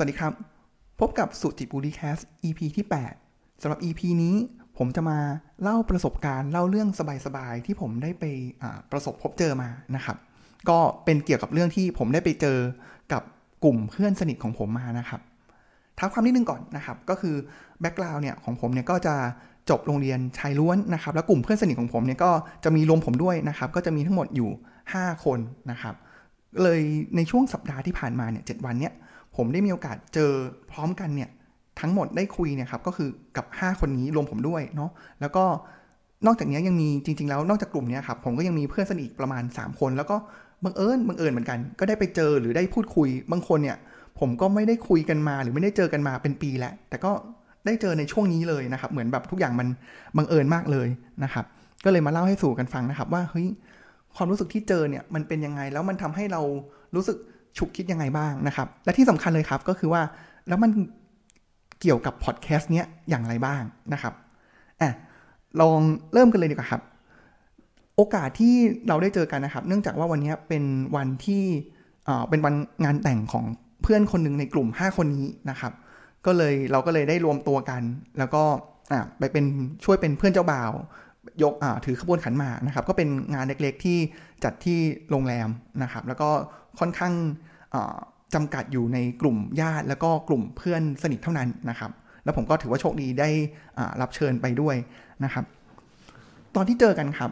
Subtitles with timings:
[0.00, 0.34] สวัสดีครับ
[1.00, 2.86] พบกับสุจิบุรีแคส EP ที่
[3.22, 4.36] 8สำหรับ EP นี้
[4.78, 5.18] ผมจะมา
[5.62, 6.88] เล่าประสบการณ์เล่าเรื่อง
[7.26, 8.24] สบายๆ ที่ผมได้ไป
[8.92, 10.16] ประสบพบเจอมานะครับ
[10.68, 12.58] ก็เป็นเกี่ยวกับเรื่องที่ผมได้ไปเจอ
[13.12, 13.22] กับ
[13.64, 15.20] กลุ่มเพื่อนสนิทของผมมานะครับ
[15.98, 17.34] ท้าความนิดนึงก่อนนะครับ ก็คือ
[17.80, 19.14] แบ็กกราวน์เนี่ยของผมเนี่ยก็จะ
[19.70, 22.30] จบโรงเรียนชายล้วนนะครับ แล้วกลุ่มเพื่อนสนิทของผมเนี่ยก็
[22.64, 24.50] จะมีรวมผมด้วยนะครับ ก็จะมีทั้งหมดอยู่
[24.86, 25.38] 5 คน
[25.70, 25.94] นะครับ
[26.62, 26.80] เลย
[27.16, 28.94] ในช่วงสัปดาห์ที่ผ่านมาเนี่ยเวันเนี่ย
[29.38, 30.32] ผมได้มีโอกาสเจอ
[30.70, 31.30] พร้อมกันเนี่ย
[31.80, 34.90] ทั้งหมดได้คุยเนี่ยครับก็คือกับ 5 คนนี้รวมผมด้วยเนาะ
[35.20, 35.44] แล้วก็
[36.26, 40.16] นอกจากนี้ยังมีจริง ๆ แล้วนอกจากกลุ่มนี้ครับผมก็ยังมีเพื่อนสนิทประมาณ 3 คน แล้วก็
[40.64, 43.76] บังเอิญบังเอิญเหมือนกัน ก็ได้ไปเจอหรือได้พูดคุยบางคนเนี่ย
[44.20, 47.12] ผมก็ไม่ได้คุยกันมาหรือไม่ได้เจอกันมาเป็นปีแล้ว แต่ก็
[47.66, 49.68] ได้เจอในช่วงนี้เลยนะครับ เหมือนแบบทุกอย่างมัน
[50.16, 50.88] บังเอิญมากเลย
[51.24, 51.44] นะครับ
[51.84, 53.46] ก็เลยมาเล่าให้สู่กันฟังนะครับว่าเฮ้ย
[54.16, 56.42] ความรู้สึกที่เจอเนี่ยมันเป็นยังไงแล้วมันทำให้เรา
[56.94, 57.16] รู้สึก
[57.58, 60.02] ฉุกคิดยังไงบ้างนะครับ และที่สำคัญเลยครับก็คือว่า
[60.48, 60.70] แล้วมัน
[61.80, 64.14] เกี่ยวกับพอดแคสต์เนี้ยอย่างไรบ้างนะครับ
[64.80, 64.90] อะ
[65.60, 65.80] ลอง
[66.12, 66.82] เริ่มกันเลยดีกว่าครับ
[67.96, 68.54] โอกาสที่
[68.88, 70.64] เราได้เจอกันนะครับ เนื่องจากว่าวันนี้เป็น
[70.96, 71.44] วันที่
[72.28, 73.44] เป็นวันงานแต่งของ
[73.82, 75.72] เพื่อนคนหนึ่งในกลุ่ม 5 คนนี้นะครับ
[76.26, 77.82] ก็เลยเราก็เลยได้รวมตัวกัน
[78.18, 78.42] แล้วก็
[79.18, 79.44] ไปเป็น
[79.84, 80.72] ช่วยเป็นเพื่อนเจ้าบ่าว
[81.42, 83.98] ยกถือขบวนขันหมากนะครับ ก็เป็นงานเล็กๆที่
[84.44, 84.78] จัดที่
[85.10, 85.48] โรงแรม
[85.82, 86.30] นะครับ แล้วก็
[86.78, 87.14] ค่อนข้าง
[88.34, 91.90] จำกัดอยู่ในกลุ่มญาติ แล้วก็กลุ่มเพื่อนสนิทเท่านั้นนะครับ
[92.24, 93.28] แล้วผมก็ถือว่าโชคดีได้
[94.00, 94.76] รับเชิญไปด้วย
[95.24, 95.44] นะครับ
[96.54, 97.30] ตอนที่เจอกันครับ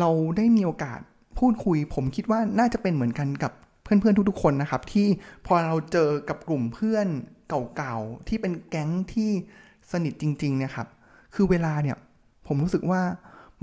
[0.00, 1.00] เราได้มีโอกาส
[1.38, 5.06] พูดคุย ผมคิดว่าน่าจะเป็นเหมือนกันกับเพื่อนๆทุกๆคนนะครับ ที่
[5.46, 7.06] พอเราเจอกับกลุ่มเพื่อน
[7.76, 9.30] เก่าๆที่เป็นแก๊งที่
[9.92, 10.88] สนิทจริงๆนี่ยครับ
[11.34, 11.96] คือเวลาเนี่ย
[12.50, 13.00] ผมรู้สึกว่า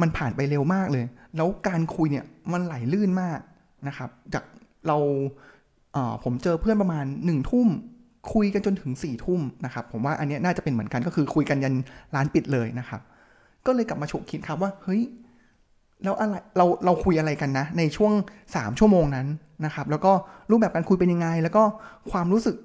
[0.01, 3.39] มันผ่านไปเร็วมากเลย แล้วการคุยเนี่ยมันไหลลื่นมาก
[3.87, 4.43] นะครับ จาก
[4.87, 4.97] เรา
[6.23, 7.67] ผมเจอเพื่อนประมาณหนึ่งทุ่ม
[8.33, 11.75] คุยกันจนถึงสี่ทุ่มนะครับ ผมว่าอันนี้น่าจะเป็นเหมือนกันก็คือคุยกันยัน
[12.15, 13.01] ร้านปิดเลยนะครับ
[13.65, 15.01] ก็เลยกลับมาฉุกคิดครับว่าเฮ้ย
[16.03, 18.13] แล้วอะไรเราเราคุยอะไรกันนะ ในช่วง
[18.55, 19.27] สามชั่วโมงนั้น
[19.65, 20.11] นะครับ แล้วก็
[20.51, 21.63] รูปแบบการคุยเป็นยังไง แล้วก็
[22.11, 22.55] ความรู้สึก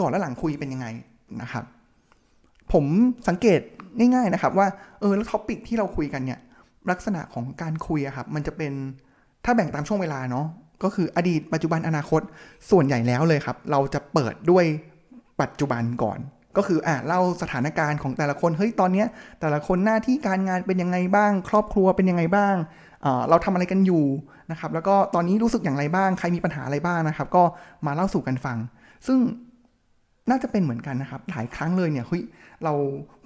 [0.00, 0.86] ก่อนและหลังคุยเป็นยังไง
[1.42, 1.64] นะครับ
[2.72, 2.84] ผม
[3.28, 3.60] สังเกต
[3.98, 4.66] ง่ายๆนะครับว่า
[5.00, 6.38] เออแล้วท็อปิกที่เราคุยกันเนี่ย
[6.90, 8.72] ลักษณะของการคุยอะครับมันจะเป็น
[9.44, 10.46] ถ้าแบ่งตามช่วงเวลาเนาะ
[10.82, 12.20] ก็คืออดีตปัจจุบันอนาคต
[12.70, 14.64] ส่วนใหญ่แล้วเลยครับ เราจะเปิดด้วย
[15.40, 16.18] ปัจจุบันก่อน
[16.56, 19.06] ก็คืออ่าเล่าสถานการณ์ของแต่ละคนเฮ้ยตอนเนี้ย
[19.40, 22.56] แต่ละคนหน้าที่การงานเป็นยังไงบ้าง ครอบครัวเป็นยังไงบ้าง
[23.28, 24.04] เราทำอะไรกันอยู่
[24.50, 27.42] นะครับแล้วก็ตอนนี้รู้สึกอย่างไรบ้าง ใครมีปัญหาอะไรบ้างนะครับ ก็
[27.86, 28.58] มาเล่าสู่กันฟัง
[29.06, 29.18] ซึ่ง
[30.30, 32.22] น่าจะเป็นเหมือนกันนะครับ หลายครั้งเลยเนี่ยเฮ้ย
[32.64, 32.72] เรา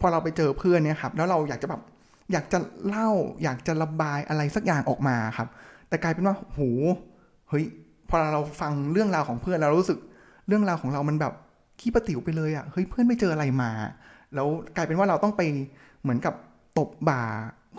[0.00, 1.82] พอเราไปเจอเพื่อนเนี่ยครับแล้วเราอยากจะแบบ
[2.32, 3.10] อยากจะเล่า
[3.42, 5.48] อยากจะระบายอะไรสักอย่างออกมาครับ
[5.88, 6.60] แต่กลายเป็นว่าโห
[7.48, 7.64] เฮ้ย
[8.08, 9.98] พอเราฟังเรื่องราวของเพื่อนเรารู้สึก
[10.48, 11.32] เรื่องราวของเรามันแบบ
[11.80, 13.70] ขี้ประติ๋วไปเลยอะ่ะเฮ้ยเพื่อนไม่เจออะไรมา
[14.34, 15.42] แล้วกลายเป็นว่าเราต้องไป
[16.02, 16.34] เหมือนกับ
[16.78, 17.22] ตบบ่า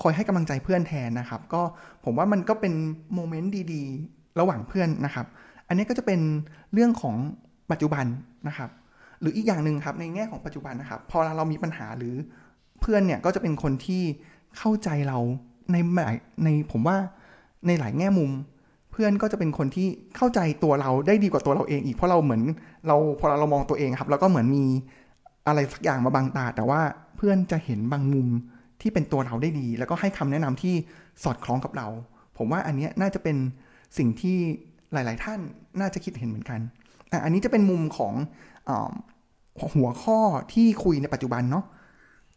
[0.02, 1.62] คอยให้กำลังใจเพื่อนแทนนะครับ ก็
[2.06, 2.74] ผมว่ามันก็เป็น
[3.14, 5.26] โมเมนต์ดีๆ ระหว่างเพื่อนนะครับ
[5.68, 6.20] อันนี้ก็จะเป็น
[6.74, 7.16] เรื่องของ
[7.72, 8.06] ปัจจุบัน
[8.48, 8.70] นะครับ
[9.24, 12.16] หรืออีกอย่างหนึ่งครับในแง่ของปัจจุบันนะครับ พอเรามีปัญหาหรือ
[12.82, 14.04] เพื่อนเนี่ยก็จะเป็นคนที่
[14.58, 15.20] เข้าใจเรา
[15.72, 15.78] ใน
[16.44, 16.98] ในผมว่า
[17.68, 18.32] ในหลายแง่มุม
[18.92, 22.42] เพื่อนก็จะเป็นคนที่เข้าใจตัวเราได้ดีกว่าตัวเราเองอีกเพราะเราเหมือน
[22.88, 24.66] เราพอเราเรามองตัวเองครับแล้วก็เหมือนมี
[25.48, 26.82] อะไรสักอย่างมาบังตา แต่ว่า
[27.16, 28.28] เพื่อนจะเห็นบางมุม
[28.82, 30.76] ที่เป็นตัวเราได้ดี แล้วก็ให้คำแนะนำที่
[31.24, 31.88] สอดคล้องกับเรา
[32.38, 33.38] ผมว่าอันนี้น่าจะเป็น
[33.98, 34.38] สิ่งที่
[34.94, 35.40] หลาย ๆ ท่าน
[35.80, 36.60] น่าจะคิดเห็นเหมือนกัน
[37.24, 38.14] อันนี้จะเป็นมุมของ
[38.70, 38.72] อ
[39.76, 40.20] หัวข้อ
[40.54, 41.64] ที่คุยในปัจจุบันเนาะ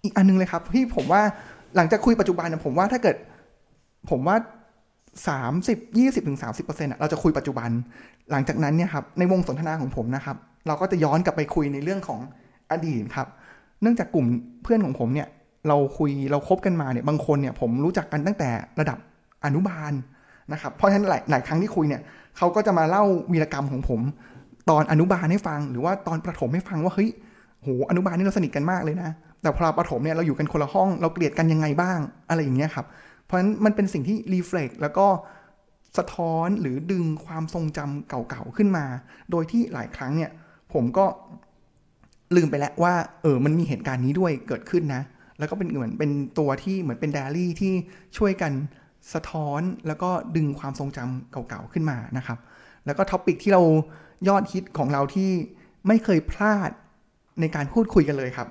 [0.02, 1.22] อีกอันนึงเลยครับที่ผมว่า
[1.76, 3.16] หลังจากคุยปัจจุบันผมว่าถ้าเกิด
[4.10, 4.36] ผมว่า
[5.28, 7.70] สามสิบยี่สิบถึงสามสิบเปอร์เซ็นต์เราจะคุยปัจจุบัน
[8.30, 12.20] หลังจากนั้นเนี่ยครับในวงสนทนาของผมนะครับ เราก็จะย้อนกลับไปคุยในเรื่องของ
[12.70, 13.26] อดีตครับ
[13.82, 14.26] เนื่องจากกลุ่ม
[14.62, 15.28] เพื่อนของผมเนี่ย
[15.68, 18.50] เราคุยเราครบกันมาเนี่ยบางคนเนี่ย ผมรู้จักกันตั้งแต่
[18.80, 18.98] ระดับ
[19.44, 19.92] อนุบาล
[20.52, 22.02] นะครับ เพราะฉะนั้นหลายหลายครั้งที่คุยเนี่ย
[22.36, 24.00] เขาก็จะมาเล่าวีรกรรมของผม
[24.70, 27.10] ตอนอนุบาลให้ฟัง หรือว่าตอนประถมให้ฟังว่าเฮ้ย
[27.62, 29.10] โหอนุบาลนี่เราสนิทกันมากเลยนะ
[29.42, 31.98] แต่พอประถมเนี่ยเราอยู่กันคนละห้องเราเกลียดกันยังไงบ้าง
[32.28, 32.86] อะไรอย่างเงี้ยครับ
[33.24, 35.06] เพราะฉะนั้นมันเป็นสิ่งที่ reflect แล้วก็
[35.98, 38.84] สะท้อนหรือดึงความทรงจำเก่าๆขึ้นมา
[39.30, 40.30] โดยที่หลายครั้งเนี่ย
[40.72, 41.06] ผมก็
[42.36, 45.02] ลืมไปแล้วว่า เออมันมีเหตุการณ์นี้ด้วยเกิดขึ้นนะ
[45.38, 47.72] แล้วก็เป็นเหมือนเป็นตัวที่เหมือนเป็นไดอารี่ที่
[48.18, 48.52] ช่วยกัน
[49.14, 52.38] สะท้อนแล้วก็ดึงความทรงจำเก่าๆขึ้นมานะครับ
[52.86, 53.62] แล้วก็ topic ที่เรา
[54.28, 55.30] ยอดฮิตของเราที่
[55.86, 56.70] ไม่เคยพลาด
[57.40, 58.48] ในการพูดคุยกันเลยครับ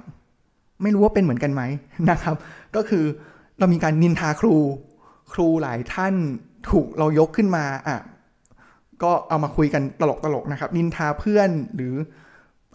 [0.84, 1.62] ไม่รู้ว่าเป็นเหมือนกันไหม
[2.12, 2.36] นะครับ
[2.76, 3.06] ก็คือ
[3.60, 4.56] เรามีการนินทาครู
[5.34, 6.16] ครูหลายท่าน
[6.70, 8.00] ถูกเรายกขึ้นมาอะ
[9.04, 10.04] ก็เอามาคุยกันต
[10.34, 11.94] ลกๆนะครับ นินทาเพื่อนหรือ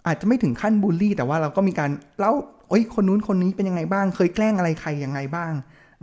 [0.07, 2.33] อาจจะไม่ถึงขั้นบูลลี่ แต่ว่าเราก็มีการเล่า
[2.69, 5.53] โอ้ยคนนู้นคนนี้เป็นยังไงบ้าง เคยแกล้งอะไรใครยังไงบ้าง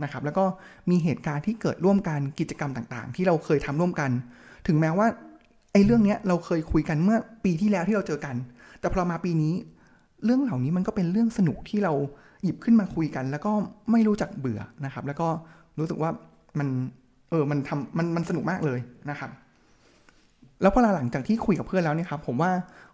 [0.03, 0.45] นะครับ แล้วก็
[0.89, 4.11] มีเหตุการณ์ที่เกิดร่วมกันกิจกรรมต่างๆ ที่เราเคยทำร่วมกัน
[4.67, 5.07] ถึงแม้ว่า
[5.73, 8.35] ไอ้เรื่องเนี้ยเราเคยคุยกันเมื่อปีที่แล้วที่เราเจอกัน
[8.79, 9.53] แต่พอมาปีนี้
[10.25, 11.93] เรื่องเหล่านี้มันก็เป็นเรื่องสนุกที่เรา
[12.43, 13.51] หยิบขึ้นมาคุยกัน แล้วก็
[13.91, 15.27] ไม่รู้จักเบื่อนะครับ แล้วก็
[15.79, 16.09] รู้สึกว่า
[16.59, 16.67] มัน
[17.29, 18.79] เออมันทำมันมันสนุกมากเลย
[19.09, 19.29] นะครับ
[20.61, 22.51] แล้วพอหลังจากที่คุยกับเพื่อนแล้วเนี่ยครับผมว่า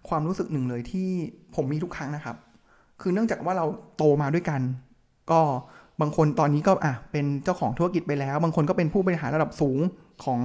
[0.10, 1.10] ความรู้สึกหนึ่งเลยที่
[1.56, 2.36] ผมมีทุกครั้งนะครับ
[3.01, 3.66] คือเนื่องจากว่าเรา
[3.98, 4.62] โตมาด้วยกัน
[5.31, 5.42] ก็
[6.01, 9.80] บางคนตอนนี้ก็อะเป็นเจ้าของธุรกิจไปแล้ว บางคนก็เป็นผู้บริหารระดับสูง
[10.25, 10.42] ของ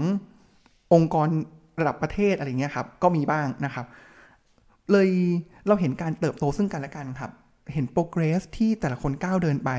[0.95, 1.29] องค์กร
[1.79, 3.87] ระดับประเทศอะไรเงี้ยครับ ก็มีบ้างนะครับ
[4.93, 5.11] เลย
[5.67, 7.31] เราเห็นการเติบโตซึ่งกันและกันครับ
[7.73, 9.71] เห็นโปรเกรสที่แต่ละคนก้าวเดินไป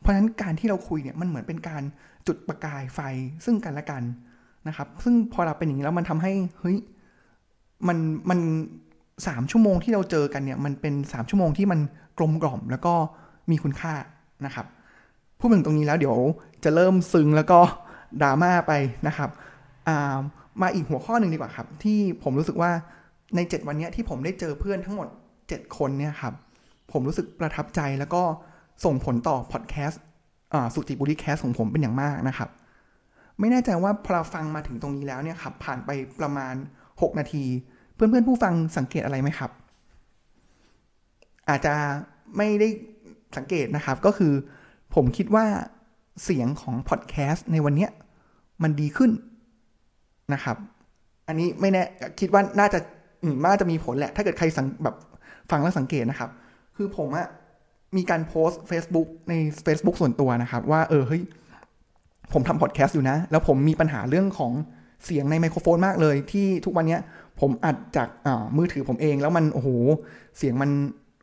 [0.00, 1.82] เพราะฉะนั้นการที่เราคุยเนี่ยมันเหมือนเป็นการ
[2.26, 3.00] จุดประกายไฟ
[3.44, 4.02] ซึ่งกันและกัน
[4.68, 6.76] นะครับ ซึ่งพอเราเป็นอย่างนี้แล้วมันทำให้เฮ้ย
[7.88, 7.98] มัน
[8.30, 8.40] มัน
[9.26, 11.80] สามชั่วโมงที่เราเจอกันเนี่ยมันเป็นสามชั่วโมงที่มัน
[12.18, 12.94] กลมกล่อม แล้วก็
[13.50, 13.94] มีคุณค่า
[14.46, 14.66] นะครับ
[15.38, 16.18] พูดถึงตรงนี้แล้วเดี๋ยว
[16.64, 17.58] จะเริ่มซึ้งแล้วก็
[18.22, 18.72] ดราม่าไป
[19.06, 19.30] นะครับ
[20.62, 22.70] มาอีกหัวข้อหนึ่งดีกว่าครับ ที่ผมรู้สึกว่า
[23.36, 25.08] ใน 7 วันนี้ที่ผมได้เจอเพื่อนทั้งหมด
[25.42, 26.34] 7 คนเนี่ยครับ
[26.92, 28.22] ผมรู้สึกประทับใจแล้วก็
[28.84, 30.02] ส่งผลต่อพอดแคสต์
[30.74, 32.48] สุติบุรีแคสของผมเป็นอย่างมากนะครับ
[33.40, 36.54] ไม่แน่ใจว่าพอเราฟังมาถึงตรงนี้แล้วเนี่ยครับ ผ่านไปประมาณ
[36.86, 37.44] 6 นาที
[37.94, 39.50] เพื่อนๆผู้ฟังสังเกตอะไรไหมครับ
[41.48, 41.74] อาจจะ
[42.36, 42.68] ไม่ได้
[43.36, 44.32] สังเกตนะครับก็คือ
[44.94, 45.46] ผมคิดว่า
[46.24, 47.88] เสียงของพอดแคสต์ในวันนี้
[48.62, 49.10] มันดีขึ้น
[50.34, 50.56] นะครับ
[51.28, 51.82] อันนี้ไม่แน่
[52.20, 52.78] คิดว่าน่าจะ
[53.46, 54.96] น่าจะมีผลแหละ ถ้าเกิดใครสังแบบ
[55.50, 56.30] ฟังแล้วสังเกตนะครับ
[56.76, 57.28] คือผมอะ
[57.96, 59.34] มีการโพสต์ Facebook ใน
[59.66, 61.22] Facebook ส่วนตัวนะครับ ว่าเออเฮ้ย
[62.32, 64.52] ผมทำพอดแคสต์อยู่นะ แล้วผมมีปัญหาเรื่องของ
[65.04, 66.98] เสียงในไมโครโฟนมากเลย ที่ทุกวันนี้
[67.40, 68.08] ผมอัดจาก
[68.56, 69.68] มือถือผมเอง แล้วมันโอ้โห
[70.36, 70.70] เสียงมัน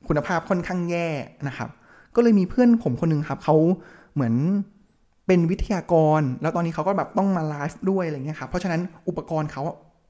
[0.08, 1.08] คุณภาพค่อนข้างแย่
[1.48, 1.70] นะครับ
[2.16, 3.56] ก็เลยมีเพื่อนผมคนนึงครับเขา
[4.14, 4.34] เหมือน
[5.28, 9.64] เป็นวิทยากร แล้วตอนนี้เขาก็แบบต้องมาไลฟ์ด้วยอะไรเงี้ยครับ เพราะฉะนั้นอุปกรณ์เขา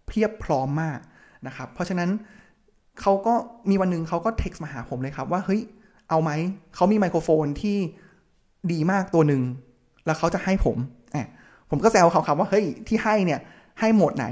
[0.08, 1.00] เพียบพร้อมมาก
[1.48, 2.10] นะครับ เพราะฉะนั้น
[3.02, 3.34] เขาก็
[3.70, 5.62] มีวันหนึ่งเขาก็เท็กซ์มาหาผมเลยครับว่าเฮ้ย
[6.10, 6.32] เอาไหม
[6.76, 7.78] เขามีไมโครโฟนที่
[8.72, 9.42] ดีมากตัวหนึ่ง
[10.06, 10.78] แล้วเขาจะให้ผม
[11.12, 11.28] แอบ
[11.70, 13.40] ผมก็แซวเขาครับว่าเฮ้ยที่ให้เนี่ย
[13.80, 14.26] ให้หมดไหน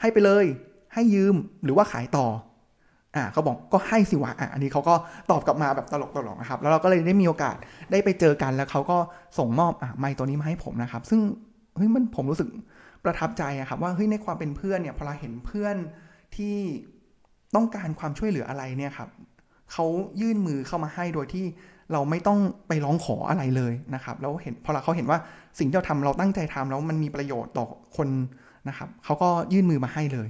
[0.00, 0.46] ให้ไปเลย
[0.94, 1.34] ให้ยืม
[1.64, 2.26] หรือว่าขายต่อ
[3.18, 4.94] อ่าเขาบอกก็ให้สิวะอะอันนี้เขาก็
[5.30, 7.56] ตอบกลับมาแบบตลกตลกนะครับ แล้วเราก็เลยได้มีโอกาส
[7.90, 8.98] ได้ไปเจอกันแล้วเขาก็
[9.38, 11.20] ส่งมอบอะไมตัวนี้มาให้ผมนะครับ ซึ่ง
[11.76, 12.48] เฮ้ยมันผมรู้สึก
[13.04, 15.76] ประทับใจอะครับว่าเฮ้ยในความเป็นเพื่อนเนี่ยพอเราเห็นเพื่อน
[16.36, 16.56] ที่
[17.54, 19.08] ต้องการความช่วยเหลืออะไรเนี่ยครับ
[19.72, 19.86] เขา
[20.20, 21.44] ยื่นมือเข้ามาให้โดยที่
[21.92, 22.38] เราไม่ต้อง
[22.68, 25.18] ไปร้องขออะไรเลยนะครับ แล้วเห็นพอเราเขาเห็นว่า
[25.58, 27.66] สิ่งที่เราทำเราตั้งใจทำแล้วมันมีประโยชน์ต่อ
[27.96, 28.08] คน
[28.68, 30.28] นะครับเขาก็ยื่นมือมาให้เลย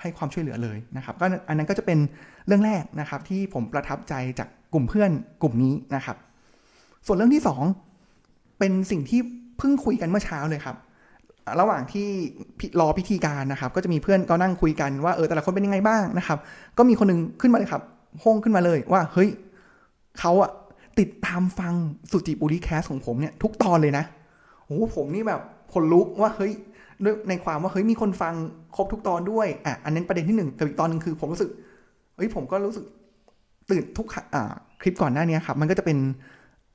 [0.00, 1.98] ให้ความช่วยเหลือเลยนะครับก็อันนั้นก็จะเป็น
[2.46, 5.10] เรื่องแรกนะครับที่ผมประทับใจจากกลุ่มเพื่อน
[5.42, 6.16] กลุ่มนี้นะครับ
[7.06, 7.42] ส่วนเรื่องที่
[8.00, 9.20] 2 เป็นสิ่งที่
[9.58, 10.76] เพิ่งคุยกันเมื่อเช้าเลยครับ
[11.60, 12.08] ระหว่างที่
[12.80, 16.38] รอพิธีการนะครับ ก็จะมีเพื่อนก็นั่งคุยกันว่าเออแต่ละคนเป็นยังไงบ้างนะครับ
[16.78, 17.82] ก็มีคนนึงขึ้นมาเลยครับ
[18.22, 19.28] ห้องขึ้นมาเลยว่าเฮ้ย
[20.18, 20.50] เขาอะ
[20.98, 21.74] ติดตามฟัง
[22.10, 24.04] สุจิบุรีแคสของผมเนี่ยทุกตอนเลยนะ
[24.64, 25.40] โอ้ผมนี่แบบ
[25.72, 26.52] คนลุกว่าเฮ้ย
[27.04, 28.34] ด้วยในความว่าเฮ้ยมีคนฟัง
[28.76, 31.50] ครบทุกตอนด้วยอะอันนั้นประเด็นที่หนึ่งกับอีกตอนหนึ่งคือ ผมรู้สึก
[32.16, 32.84] เฮ้ยผมก็รู้สึก
[33.70, 35.98] ตื่นทุกอ่าคลิปก่อนหน้านี้ครับ มันก็จะเป็น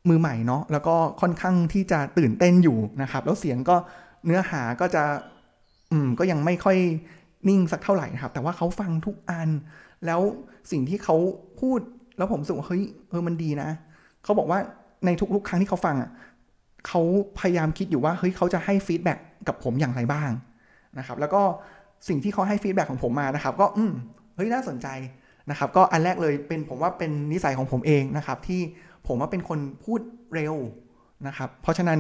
[0.10, 3.76] มือใหม่เนาะแล้วก็ค่อนข้างที่จะตื่นเต้นอยู่นะครับ แล้วเสียงก็
[4.26, 5.04] เนื้อหาก็จะ
[5.92, 6.78] อืมก็ยังไม่ค่อย
[7.48, 9.50] นิ่งสักเท่าไหร่นะครับ แต่ว่าเขาฟังทุกอัน
[10.06, 10.22] แล้ว
[10.72, 11.16] สิ่งที่เขา
[11.62, 11.80] พูด
[12.18, 13.70] แล้วผมรู้สึกว่าเฮ้ยเออมันดีนะ
[14.24, 14.60] เขาบอกว่า
[15.06, 16.10] ในทุกๆครั้งที่เขาฟังอะ
[16.88, 17.02] เขา
[17.40, 20.30] พยายามคิดอยู่ว่าเฮ้ยเขาจะให้ feedback กับผมอย่างไรบ้าง
[20.98, 21.42] นะครับ แล้วก็
[22.08, 23.92] สิ่งที่เขาให้ feedback ของผมมานะครับ ก็อืม
[24.36, 24.88] เฮ้ยน่าสนใจ
[25.50, 28.62] นะครับ ก็อันแรกเลยเป็นผมว่าเป็นนิสัยของผมเองนะครับ ที่
[29.08, 30.02] ผมว่าเป็นคนพูด
[30.34, 30.56] เร็ว
[31.28, 32.00] นะครับ เพราะฉะนั้น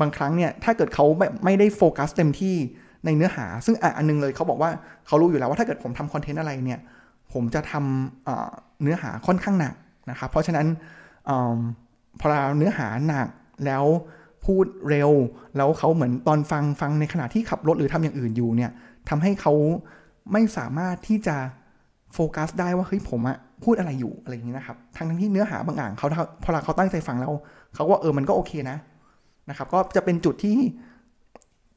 [0.00, 1.06] บางครั้งเนี่ยถ้าเกิดเขา
[1.44, 2.56] ไม่ได้โฟกัสเต็มที่
[3.04, 4.70] ในเนื้อหา ซึ่งอันนึงเลยเขาบอกว่า
[5.06, 6.80] เขารู้อยู่แล้วว่าถ้าเกิดผมทำคอนเทนต์อะไรเนี่ย
[7.32, 9.74] ผมจะทำเนื้อหาค่อนข้างหนัก
[10.10, 10.66] นะครับ เพราะฉะนั้น
[11.28, 11.30] อ
[12.20, 13.28] พอเราเนื้อหาหนัก
[13.66, 13.84] แล้ว
[14.44, 15.10] พูดเร็ว
[15.56, 18.70] แล้วเขาเหมือนตอนฟังฟังในขณะที่ขับรถหรือทำอย่างอื่นอยู่เนี่ย
[19.08, 19.52] ทำให้เขา
[20.32, 21.36] ไม่สามารถที่จะ
[22.14, 26.06] โฟกัสได้ว่าเฮ้ยผมอะพูดอะไรอยู่อะไรอย่างนี้นะครับทั้งที่เนื้อหาบางอย่างเขา
[26.42, 27.32] พอเขาตั้งใจฟังแล้ว
[27.74, 28.76] เขาว่าเออมันก็โอเคนะ
[29.48, 30.56] นะครับ ก็จะเป็นจุดที่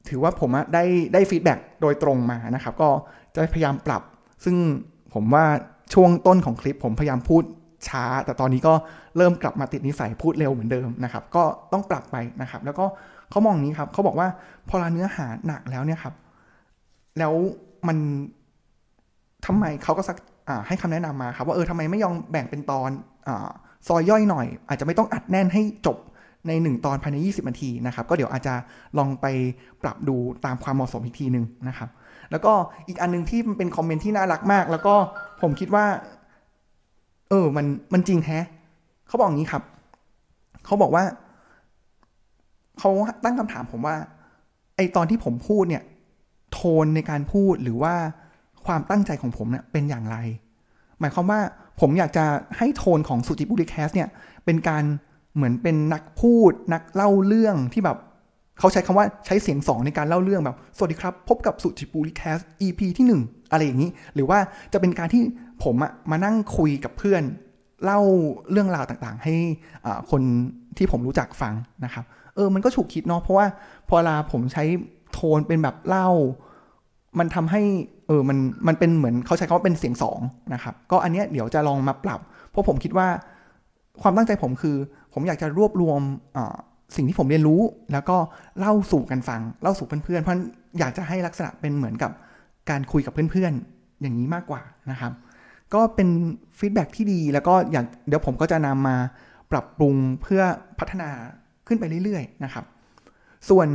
[0.09, 2.89] ถือว่าผมอะได้ได้ฟีดแบ็โดยตรงมานะครับ ก็
[3.35, 4.01] จะพยายามปรับ
[4.43, 4.55] ซึ่ง
[5.13, 5.45] ผมว่า
[5.93, 7.43] ช่วงต้นของคลิปผมพยายามพูด
[7.89, 8.73] ช้า แต่ตอนนี้ก็
[9.17, 12.85] เริ่มกลับมาติดนิสัยพูดเร็วเหมือนเดิมนะครับ ก็ต้องปรับไปนะครับ แล้วก็
[13.29, 14.27] เขามองนี้ครับเขาบอกว่า
[14.69, 16.13] พอเราเนื้อหาหนักแล้วเนี่ยครับ
[17.19, 17.33] แล้ว
[17.87, 17.97] มัน
[19.45, 20.17] ทำไมเขาก็สัก
[20.67, 22.89] ให้คำแนะนำมาครับว่าเออทำไมไม่ยอมแบ่งเป็นตอน
[23.27, 23.29] อ
[23.87, 25.97] ซอยย่อยหน่อย อาจจะไม่ต้องอัดแน่นให้จบ
[26.47, 28.53] ใน 1 ตอนภายใน 20นาทีนะครับ ก็เดี๋ยวอาจจะ
[28.97, 29.25] ลองไป
[29.83, 30.15] ปรับดู
[30.45, 31.89] ตามความเหมาะสมอีกทีหนึ่งนะครับ
[32.31, 32.53] แล้วก็
[32.87, 34.95] อีกอันนึงที่มันเป็นคอมเมนต์ที่น่ารักมาก แล้วก็
[35.41, 35.85] ผมคิดว่า
[37.29, 38.45] เออ มันมันจริงแฮะ
[39.07, 39.63] เขาบอกงี้ครับ
[40.65, 41.03] เขาบอกว่า
[42.79, 42.91] เขา
[43.23, 43.95] ตั้งคำถามผมว่า
[44.75, 45.83] ไอตอนที่ผมพูดเนี่ย
[46.53, 47.93] โทนในการพูดหรือว่า
[48.65, 50.17] ความตั้งใจของผมเนี่ยเป็นอย่างไร
[50.99, 51.39] หมายความว่า
[51.79, 52.25] ผมอยากจะ
[52.57, 54.09] ให้โทนของสุจิบุริแคสเนี่ย
[54.45, 54.83] เป็นการ
[55.35, 57.97] เหมือนเป็นนักพูด นักเล่าเรื่องที่แบบ
[58.59, 64.39] เขาใช้คำว่าใช้เสียงสองในการเล่าเรื่องแบบ สวัสดีครับ พบกับสุจิบุริแคส EP ที่ 1 อะไรอย่างนี้ หรือว่า
[64.73, 65.23] จะเป็นการที่
[65.63, 67.23] ผมอะมานั่งคุยกับเพื่อน
[67.83, 67.99] เล่า
[68.51, 69.35] เรื่องราวต่างๆ ให้
[70.11, 70.21] คน
[70.77, 71.53] ที่ผมรู้จักฟัง
[71.85, 73.45] นะครับ เออ มันก็ฉุกคิดเนาะเพราะว่า
[73.87, 74.63] พอเวลาผมใช้
[75.13, 76.07] โทนเป็นแบบเล่า
[77.19, 77.61] มันทำให้
[78.07, 80.19] เออมันมันเป็นเหมือนเขาใช้คำว่าเป็นเสียงสอง
[80.53, 82.19] นะครับ ก็อันเนี้ยเดี๋ยวจะลองมาปรับ
[82.49, 83.07] เพราะผมคิดว่า
[84.01, 84.75] ความตั้งใจผมคือ
[85.13, 86.01] ผมอยากจะรวบรวม
[86.95, 87.61] สิ่งที่ผมเรียนรู้
[87.91, 88.17] แล้วก็
[88.59, 90.37] เล่าสู่กันฟัง เล่าสู่เพื่อนๆเพราะ
[90.79, 92.11] อยากจะให้ลักษณะเป็นเหมือนกับ
[92.69, 94.61] การคุยกับเพื่อนๆ อย่างนี้มากกว่า
[94.91, 95.11] นะครับ
[95.73, 96.09] ก็เป็น
[96.59, 98.95] ฟีดแบ็ที่ดีแล้วก็อยากเดี๋ยวผมก็จะนำมา
[99.51, 100.41] ปรับปรุงเพื่อ
[100.79, 101.09] พัฒนา
[101.67, 102.65] ขึ้นไปเรื่อยๆนะครับ
[103.49, 103.67] ส่วน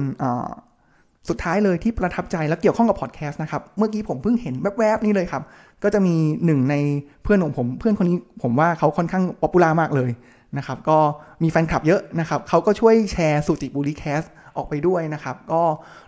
[1.28, 5.42] สุดท้ายเลยที่ประทับใจและเกี่ยวข้องกับพอดแคสต์นะครับ เมื่อกี้ผมเพิ่งเห็นแวบๆนี้เลยครับ
[5.82, 6.14] ก็จะมี
[6.44, 6.76] หนึ่งใน
[7.22, 10.10] เพื่อนของผม เพื่อนคนนี้ผมว่าเขาค่อนข้าง popular มากเลย
[10.58, 10.98] นะครับก็
[11.42, 14.22] มีแฟนคลับเยอะนะครับเขาก็ช่วยแชร์ SuJiPuLi Cast
[14.56, 15.62] ออกไปด้วยนะครับ ก็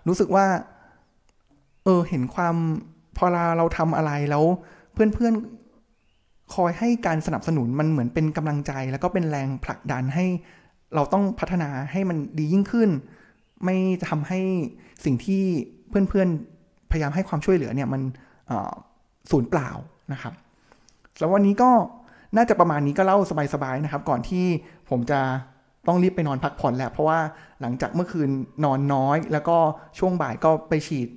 [0.09, 0.47] รู้สึกว่า
[1.85, 2.57] เออเห็นความ
[3.17, 4.45] พอเราเราทำอะไรแล้ว
[4.93, 10.27] เพื่อนๆ คอยให้การสนับสนุนมันเหมือนเป็นกำลังใจ แล้วก็เป็นแรงผลักดันให้
[10.95, 12.91] เราต้องพัฒนาให้มันดียิ่งขึ้น
[13.65, 14.41] ไม่จะทำให้
[15.05, 15.43] สิ่งที่
[15.89, 18.03] เพื่อนๆ พยายามให้ความช่วยเหลือเนี่ยมัน
[19.31, 19.71] สูญเปล่า
[20.13, 20.33] นะครับ
[21.19, 21.71] แล้ววันนี้ก็
[22.37, 23.19] น่าจะประมาณนี้ก็เล่า
[23.55, 24.45] สบายๆนะครับ ก่อนที่
[24.91, 25.21] ผมจะ
[25.87, 27.19] ต้องรีบไปนอนพักผ่อนแหละเพราะว่า
[27.61, 28.31] หลังจากเมื่อคืน
[28.65, 29.57] นอนน้อย แล้วก็
[29.99, 31.09] ช่วงบ่ายก็ไปฉีด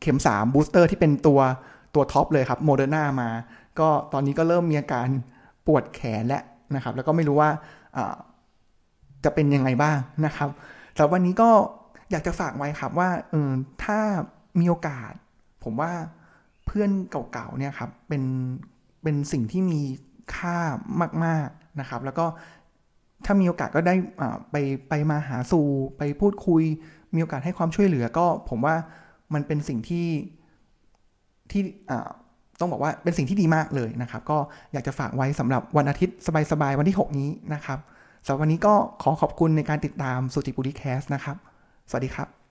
[0.00, 1.40] เข็ม3 booster ที่เป็นตัว
[1.94, 3.30] ตัว top เลยครับโมเดอร์นามา
[3.80, 5.08] ก็ตอนนี้ก็เริ่มมีอาการ
[5.66, 6.42] ปวดแขนแล้ว
[6.74, 7.50] นะครับ แล้วก็ไม่รู้ว่า
[9.24, 10.48] จะเป็นยังไงบ้างนะครับ
[10.94, 11.50] แต่วันนี้ก็
[12.10, 13.50] อยากจะฝากไว้ครับว่าเออ
[13.84, 13.98] ถ้า
[14.60, 15.12] มีโอกาส
[15.64, 15.92] ผมว่า
[16.66, 18.22] เพื่อนเก่าๆเนี่ยครับเป็น
[19.02, 19.80] เป็นสิ่งที่มี
[20.34, 20.58] ค่า
[21.24, 22.26] มาก ๆนะครับ แล้วก็
[23.24, 23.94] ถ้ามีโอกาสก็ได้
[24.50, 24.56] ไป
[24.88, 25.66] ไปมาหาสู่
[25.98, 26.62] ไปพูดคุย
[27.14, 28.74] มีโอกาสให้ความช่วยเหลือ ก็ผมว่า
[29.34, 30.08] มันเป็นสิ่งที่
[31.50, 31.62] ที่
[32.60, 34.38] ต้องบอกว่าเป็นสิ่งที่ดีมากเลยนะครับ ก็
[34.72, 36.16] อยากจะฝากไว้สำหรับวันอาทิตย์
[36.52, 37.78] สบายๆวันที่ 6 นี้นะครับ
[38.24, 41.36] สำหรับวันนี้ก็ขอขอบคุณในการติดตามสุจิบุรีแคสนะครับ
[41.90, 42.41] สวัสดีครับ